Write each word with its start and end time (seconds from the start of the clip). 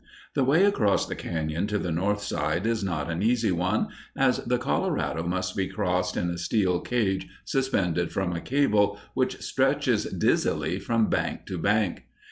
The 0.33 0.43
way 0.43 0.65
across 0.65 1.05
the 1.05 1.15
cañon 1.15 1.67
to 1.67 1.77
the 1.77 1.91
north 1.91 2.23
side 2.23 2.65
is 2.65 2.83
not 2.83 3.11
an 3.11 3.21
easy 3.21 3.51
one, 3.51 3.89
as 4.17 4.37
the 4.39 4.57
Colorado 4.57 5.21
must 5.21 5.55
be 5.55 5.67
crossed 5.67 6.17
in 6.17 6.31
a 6.31 6.39
steel 6.39 6.79
cage 6.79 7.27
suspended 7.45 8.11
from 8.11 8.33
a 8.33 8.41
cable, 8.41 8.97
which 9.13 9.39
stretches 9.43 10.05
dizzily 10.05 10.79
from 10.79 11.07
bank 11.11 11.45
to 11.45 11.59
bank. 11.59 12.05